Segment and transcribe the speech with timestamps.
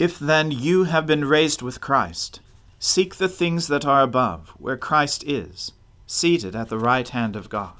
[0.00, 2.40] If then you have been raised with Christ,
[2.78, 5.72] seek the things that are above, where Christ is,
[6.06, 7.74] seated at the right hand of God.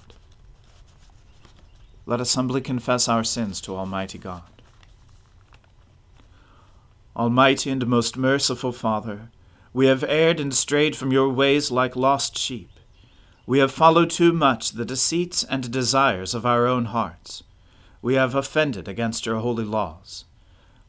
[2.04, 4.42] Let us humbly confess our sins to Almighty God.
[7.16, 9.30] Almighty and most merciful Father,
[9.72, 12.68] we have erred and strayed from your ways like lost sheep.
[13.46, 17.44] We have followed too much the deceits and desires of our own hearts.
[18.02, 20.26] We have offended against your holy laws.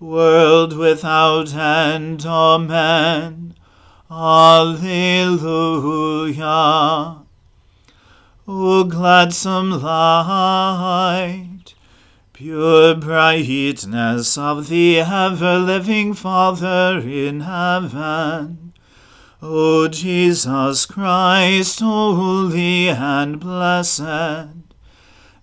[0.00, 2.24] world without end.
[2.24, 3.54] Amen.
[4.10, 4.88] Alleluia.
[8.50, 11.74] O gladsome light,
[12.32, 18.72] pure brightness of the ever-living Father in heaven,
[19.42, 24.67] O Jesus Christ, holy and blessed,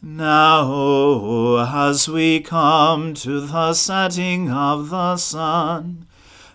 [0.08, 6.06] now, as we come to the setting of the sun,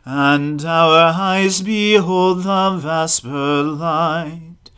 [0.04, 4.70] and our eyes behold the vesper light,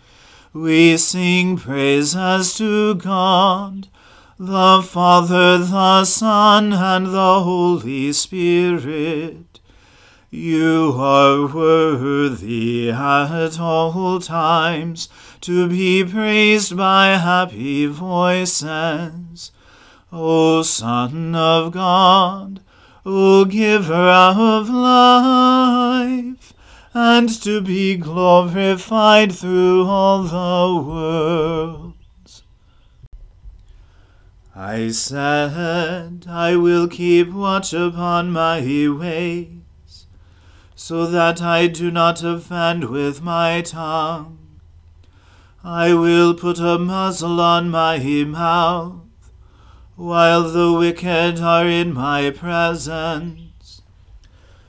[0.55, 3.89] we sing praises to God,
[4.39, 9.52] the Father, the Son, and the Holy Spirit.
[10.35, 15.11] You are worthy at all times
[15.43, 19.53] to be praised by happy voices.
[20.11, 22.61] O Son of God,
[23.05, 26.55] O Giver of life,
[26.95, 32.43] and to be glorified through all the worlds.
[34.57, 39.62] I said, I will keep watch upon my ways,
[40.85, 44.37] so that I do not offend with my tongue.
[45.63, 49.03] I will put a muzzle on my mouth,
[49.95, 53.81] while the wicked are in my presence.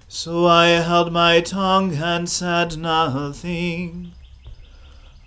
[0.08, 4.12] So I held my tongue and said nothing.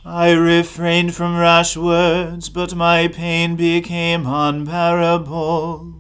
[0.05, 5.95] I refrained from rash words, but my pain became unbearable.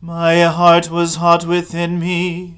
[0.00, 2.57] My heart was hot within me,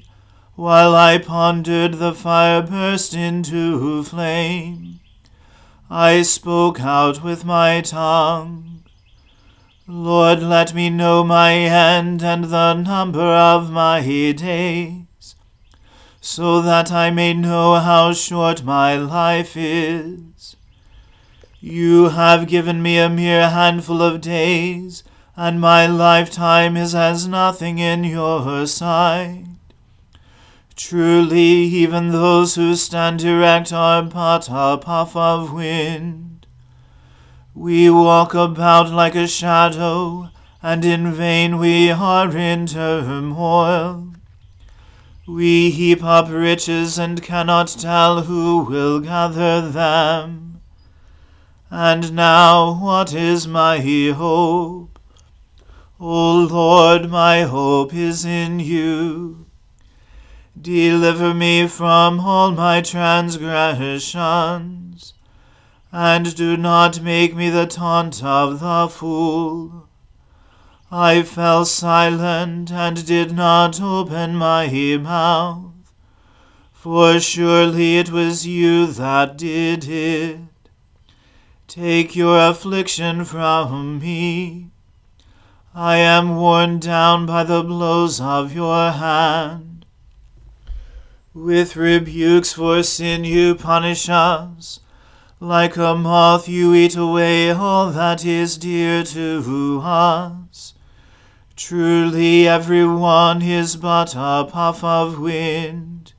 [0.61, 4.99] while I pondered the fire burst into flame.
[5.89, 8.83] I spoke out with my tongue.
[9.87, 14.01] Lord, let me know my end and the number of my
[14.33, 15.35] days,
[16.19, 20.55] so that I may know how short my life is.
[21.59, 25.03] You have given me a mere handful of days,
[25.35, 29.50] and my lifetime is as nothing in your sight.
[30.83, 36.47] Truly, even those who stand erect are but a puff of wind.
[37.53, 44.15] We walk about like a shadow, and in vain we are in turmoil.
[45.27, 50.61] We heap up riches and cannot tell who will gather them.
[51.69, 54.99] And now, what is my hope?
[55.99, 59.40] O Lord, my hope is in you.
[60.61, 65.15] Deliver me from all my transgressions,
[65.91, 69.87] and do not make me the taunt of the fool.
[70.91, 74.67] I fell silent and did not open my
[75.01, 75.73] mouth,
[76.73, 80.37] for surely it was you that did it.
[81.67, 84.69] Take your affliction from me.
[85.73, 89.70] I am worn down by the blows of your hand.
[91.33, 94.81] With rebukes for sin you punish us.
[95.39, 100.73] Like a moth you eat away all that is dear to us.
[101.55, 106.11] Truly every one is but a puff of wind.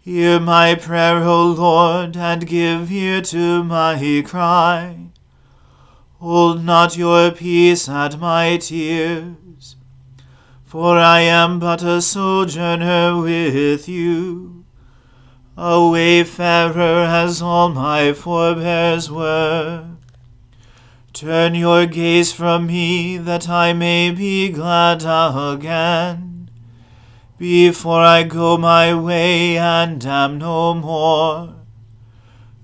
[0.00, 5.08] Hear my prayer, O Lord, and give ear to my cry.
[6.20, 9.74] Hold not your peace at my tears,
[10.72, 14.64] for I am but a sojourner with you,
[15.54, 19.84] a wayfarer as all my forebears were.
[21.12, 26.50] Turn your gaze from me, that I may be glad again,
[27.36, 31.54] before I go my way and am no more.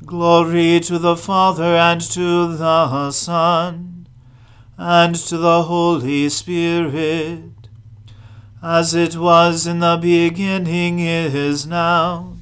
[0.06, 4.08] Glory to the Father and to the Son
[4.78, 7.57] and to the Holy Spirit,
[8.62, 12.38] as it was in the beginning, is now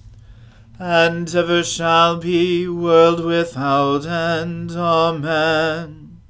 [0.79, 4.73] and ever shall be, world without end.
[4.73, 6.21] Amen.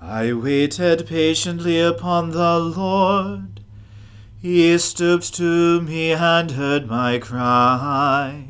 [0.00, 3.60] I waited patiently upon the Lord.
[4.40, 8.48] He stooped to me and heard my cry.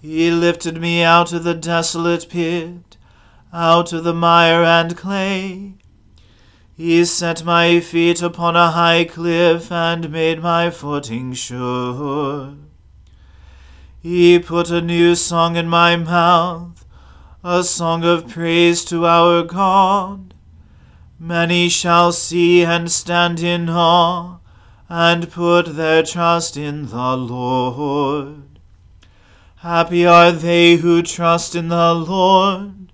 [0.00, 2.96] He lifted me out of the desolate pit,
[3.52, 5.75] out of the mire and clay
[6.76, 12.52] he set my feet upon a high cliff and made my footing sure.
[14.02, 16.84] He put a new song in my mouth,
[17.42, 20.34] a song of praise to our God.
[21.18, 24.36] Many shall see and stand in awe,
[24.90, 28.60] and put their trust in the Lord.
[29.56, 32.85] Happy are they who trust in the Lord.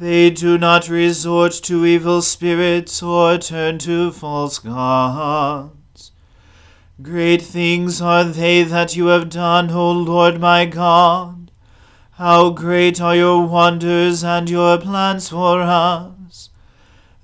[0.00, 6.12] They do not resort to evil spirits or turn to false gods.
[7.02, 11.50] Great things are they that you have done, O Lord my God.
[12.12, 16.50] How great are your wonders and your plans for us.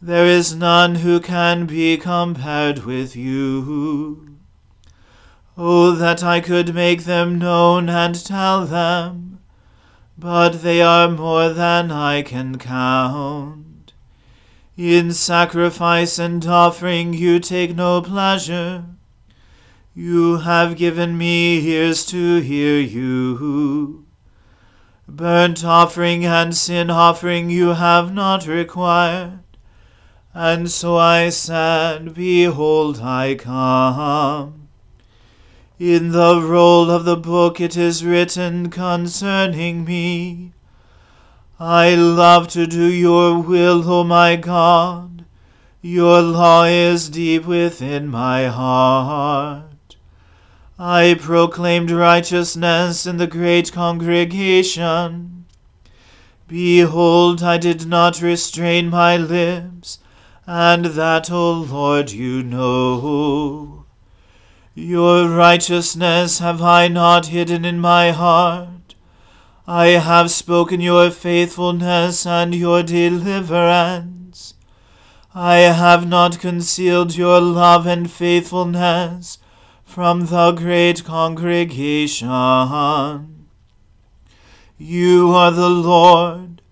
[0.03, 4.37] There is none who can be compared with you.
[5.57, 9.34] Oh, that I could make them known and tell them
[10.17, 13.93] but they are more than I can count.
[14.77, 18.85] In sacrifice and offering you take no pleasure.
[19.95, 24.05] You have given me ears to hear you.
[25.07, 29.41] Burnt offering and sin offering you have not required.
[30.33, 34.64] And so I said, Behold, I come.
[35.79, 40.53] In the roll of the book it is written concerning me.
[41.59, 45.25] I love to do your will, O my God.
[45.83, 49.97] Your law is deep within my heart.
[50.79, 55.45] I proclaimed righteousness in the great congregation.
[56.47, 59.99] Behold, I did not restrain my lips,
[60.47, 63.84] and that, O Lord, you know.
[64.77, 68.97] Your righteousness have I not hidden in my heart.
[69.69, 74.55] I have spoken your faithfulness and your deliverance.
[75.33, 79.39] I have not concealed your love and faithfulness
[79.85, 82.27] from the great congregation.
[84.77, 86.63] You are the Lord.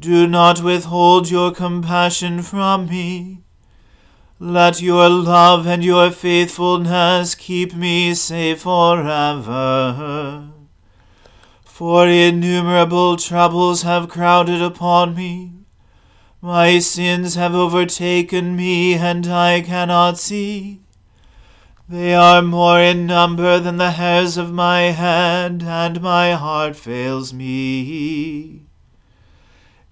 [0.00, 3.41] Do not withhold your compassion from me.
[4.44, 10.48] Let your love and your faithfulness keep me safe forever.
[11.62, 15.52] For innumerable troubles have crowded upon me.
[16.40, 20.80] My sins have overtaken me, and I cannot see.
[21.88, 27.32] They are more in number than the hairs of my head, and my heart fails
[27.32, 28.62] me.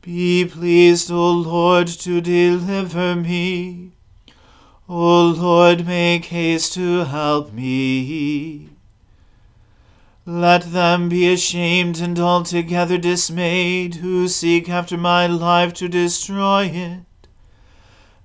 [0.02, 3.92] Be pleased, O Lord, to deliver me.
[4.92, 8.70] O Lord, make haste to help me.
[10.26, 17.28] Let them be ashamed and altogether dismayed who seek after my life to destroy it.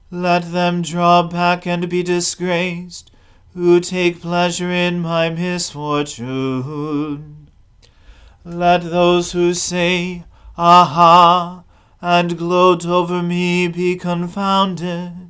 [0.09, 3.11] Let them draw back and be disgraced
[3.53, 7.47] who take pleasure in my misfortune.
[8.43, 10.23] Let those who say,
[10.57, 11.63] Aha,
[12.01, 15.29] and gloat over me be confounded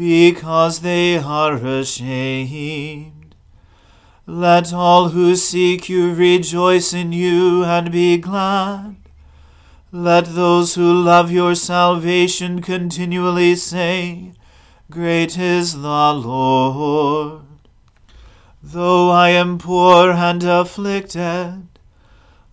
[0.00, 3.34] because they are ashamed.
[4.26, 8.96] Let all who seek you rejoice in you and be glad.
[9.92, 14.32] Let those who love your salvation continually say,
[14.90, 17.42] Great is the Lord.
[18.62, 21.68] Though I am poor and afflicted,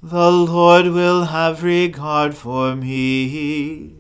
[0.04, 3.97] the Lord will have regard for me.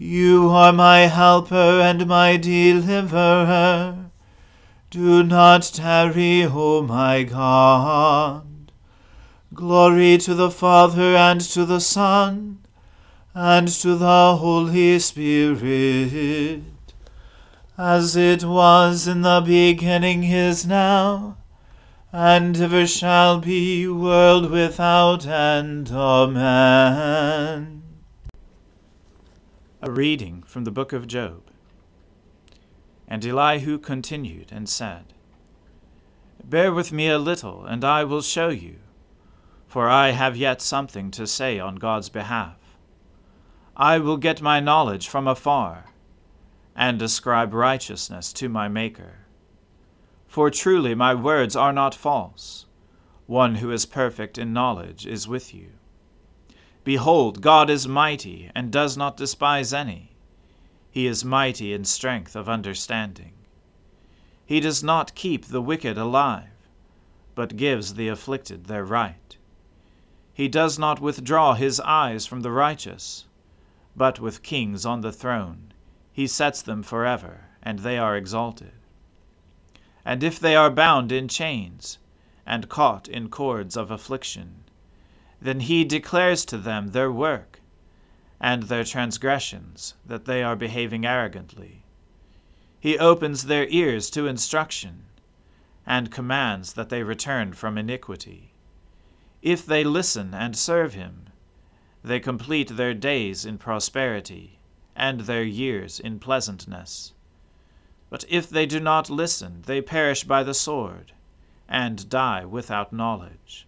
[0.00, 4.10] You are my helper and my deliverer.
[4.90, 8.70] Do not tarry, O my God.
[9.52, 12.60] Glory to the Father and to the Son
[13.34, 16.62] and to the Holy Spirit,
[17.76, 21.38] as it was in the beginning is now,
[22.12, 25.90] and ever shall be, world without end.
[25.90, 27.77] Amen.
[29.88, 31.44] A reading from the book of Job.
[33.08, 35.14] And Elihu continued and said,
[36.44, 38.80] Bear with me a little, and I will show you,
[39.66, 42.58] for I have yet something to say on God's behalf.
[43.78, 45.86] I will get my knowledge from afar,
[46.76, 49.20] and ascribe righteousness to my Maker.
[50.26, 52.66] For truly my words are not false.
[53.26, 55.77] One who is perfect in knowledge is with you.
[56.88, 60.16] Behold, God is mighty, and does not despise any.
[60.90, 63.34] He is mighty in strength of understanding.
[64.46, 66.48] He does not keep the wicked alive,
[67.34, 69.36] but gives the afflicted their right.
[70.32, 73.26] He does not withdraw his eyes from the righteous,
[73.94, 75.74] but with kings on the throne
[76.10, 78.72] he sets them forever, and they are exalted.
[80.06, 81.98] And if they are bound in chains,
[82.46, 84.64] and caught in cords of affliction,
[85.40, 87.60] then he declares to them their work
[88.40, 91.84] and their transgressions, that they are behaving arrogantly.
[92.80, 95.04] He opens their ears to instruction,
[95.86, 98.52] and commands that they return from iniquity.
[99.42, 101.28] If they listen and serve him,
[102.04, 104.58] they complete their days in prosperity,
[104.94, 107.12] and their years in pleasantness.
[108.10, 111.12] But if they do not listen, they perish by the sword,
[111.68, 113.67] and die without knowledge.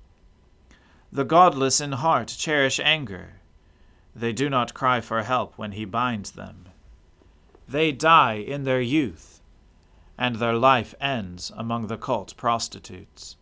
[1.12, 3.40] The godless in heart cherish anger
[4.14, 6.66] they do not cry for help when he binds them.
[7.68, 9.40] They die in their youth,
[10.18, 13.36] and their life ends among the cult prostitutes.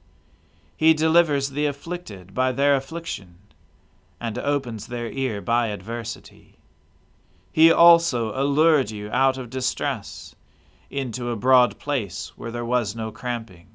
[0.77, 3.39] He delivers the afflicted by their affliction,
[4.21, 6.59] and opens their ear by adversity.
[7.51, 10.35] He also allured you out of distress
[10.91, 13.69] into a broad place where there was no cramping,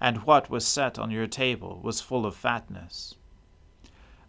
[0.00, 3.16] and what was set on your table was full of fatness.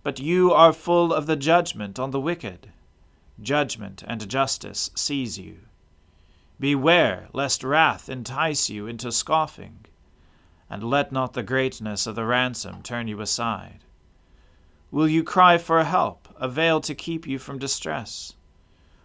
[0.09, 2.71] But you are full of the judgment on the wicked.
[3.39, 5.57] Judgment and justice seize you.
[6.59, 9.85] Beware lest wrath entice you into scoffing,
[10.67, 13.81] and let not the greatness of the ransom turn you aside.
[14.89, 18.33] Will you cry for help, avail to keep you from distress,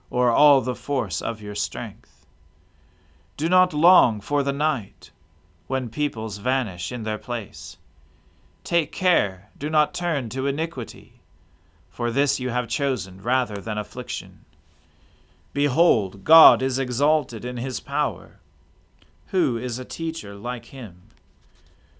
[0.08, 2.24] or all the force of your strength?
[3.36, 5.10] Do not long for the night,
[5.66, 7.76] when peoples vanish in their place
[8.64, 11.20] Take care, do not turn to iniquity,
[11.90, 14.46] for this you have chosen rather than affliction.
[15.52, 18.40] Behold, God is exalted in his power.
[19.26, 21.02] Who is a teacher like him?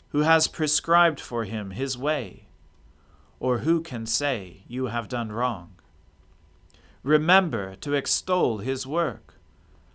[0.08, 2.46] Who has prescribed for him his way?
[3.38, 5.72] Or who can say, You have done wrong?
[7.02, 9.34] Remember to extol his work,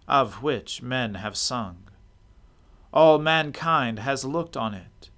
[0.07, 1.89] of which men have sung.
[2.93, 5.08] All mankind has looked on it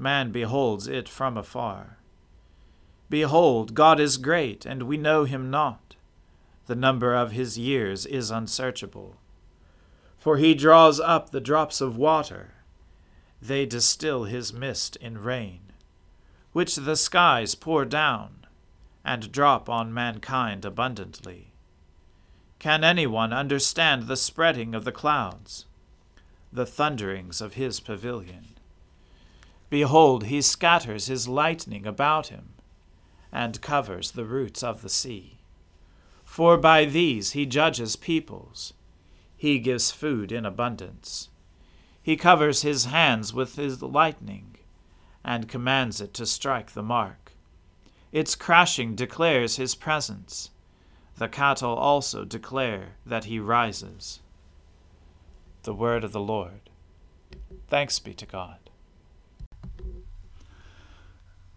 [0.00, 1.98] man beholds it from afar.
[3.10, 5.96] Behold, God is great, and we know him not.
[6.66, 9.16] The number of his years is unsearchable.
[10.18, 12.54] For he draws up the drops of water,
[13.40, 15.60] they distill his mist in rain,
[16.52, 18.46] which the skies pour down,
[19.04, 21.52] and drop on mankind abundantly.
[22.58, 25.66] Can anyone understand the spreading of the clouds,
[26.52, 28.57] the thunderings of his pavilion?
[29.70, 32.54] Behold, he scatters his lightning about him,
[33.30, 35.38] and covers the roots of the sea.
[36.24, 38.72] For by these he judges peoples,
[39.36, 41.28] he gives food in abundance.
[42.02, 44.56] He covers his hands with his lightning,
[45.24, 47.32] and commands it to strike the mark.
[48.12, 50.50] Its crashing declares his presence.
[51.16, 54.20] The cattle also declare that he rises.
[55.64, 56.70] The word of the Lord.
[57.68, 58.67] Thanks be to God.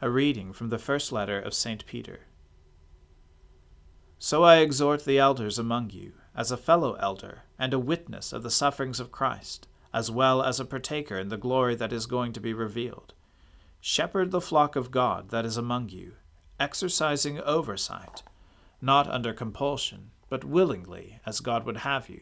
[0.00, 1.84] A reading from the first letter of St.
[1.84, 2.20] Peter.
[4.20, 8.44] So I exhort the elders among you as a fellow elder and a witness of
[8.44, 12.32] the sufferings of Christ, as well as a partaker in the glory that is going
[12.34, 13.12] to be revealed.
[13.80, 16.12] Shepherd the flock of God that is among you,
[16.60, 18.22] exercising oversight,
[18.80, 22.20] not under compulsion, but willingly, as God would have you,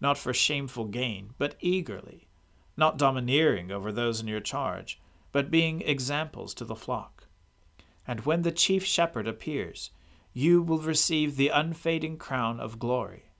[0.00, 2.28] not for shameful gain, but eagerly,
[2.76, 5.00] not domineering over those in your charge,
[5.32, 7.26] but being examples to the flock.
[8.06, 9.90] And when the chief shepherd appears,
[10.32, 13.30] you will receive the unfading crown of glory.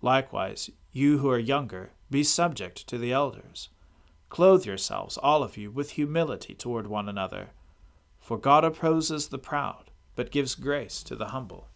[0.00, 3.68] Likewise, you who are younger, be subject to the elders.
[4.28, 7.50] Clothe yourselves, all of you, with humility toward one another.
[8.18, 11.68] For God opposes the proud, but gives grace to the humble.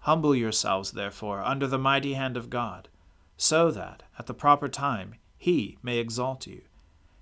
[0.00, 2.88] Humble yourselves, therefore, under the mighty hand of God,
[3.36, 6.62] so that, at the proper time, he may exalt you,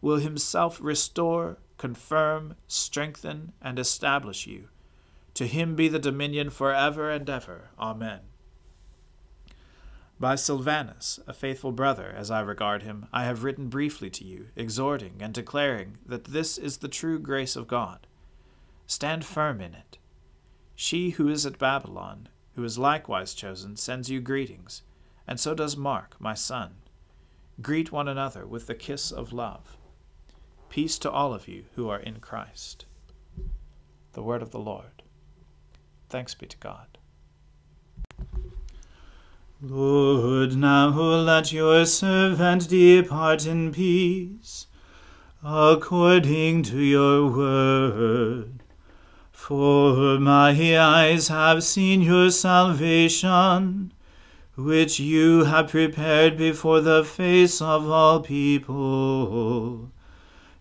[0.00, 4.68] will himself restore, confirm, strengthen, and establish you.
[5.34, 7.70] To him be the dominion for ever and ever.
[7.78, 8.20] Amen.
[10.20, 14.48] By Silvanus, a faithful brother, as I regard him, I have written briefly to you,
[14.56, 18.08] exhorting and declaring that this is the true grace of God.
[18.88, 19.98] Stand firm in it.
[20.74, 24.82] She who is at Babylon, who is likewise chosen, sends you greetings,
[25.24, 26.74] and so does Mark, my son.
[27.62, 29.77] Greet one another with the kiss of love.
[30.70, 32.84] Peace to all of you who are in Christ.
[34.12, 35.02] The word of the Lord.
[36.08, 36.98] Thanks be to God.
[39.60, 44.68] Lord, now let your servant depart in peace,
[45.42, 48.62] according to your word.
[49.32, 53.92] For my eyes have seen your salvation,
[54.56, 59.90] which you have prepared before the face of all people,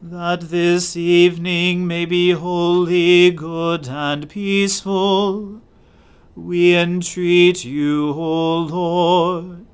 [0.00, 5.60] That this evening may be holy, good, and peaceful,
[6.36, 9.68] we entreat you, O Lord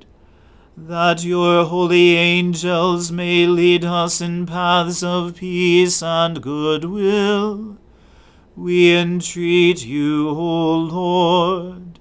[0.77, 7.77] that your holy angels may lead us in paths of peace and goodwill.
[8.57, 11.99] We entreat you, O Lord,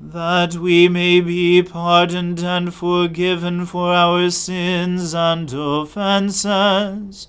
[0.00, 7.28] that we may be pardoned and forgiven for our sins and offences.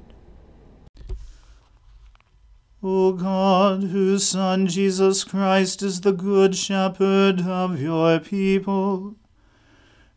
[2.83, 9.15] O God, whose Son Jesus Christ is the Good Shepherd of your people,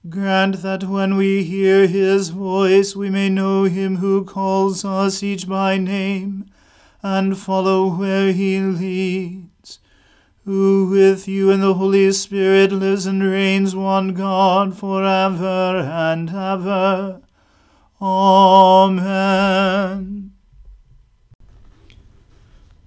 [0.09, 5.49] Grant that when we hear his voice we may know him who calls us each
[5.49, 6.45] by name,
[7.03, 9.79] and follow where he leads,
[10.45, 16.29] who with you and the Holy Spirit lives and reigns one God for ever and
[16.31, 17.21] ever.
[18.01, 19.05] Amen.